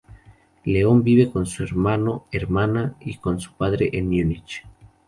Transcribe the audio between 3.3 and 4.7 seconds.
su padre en Múnich.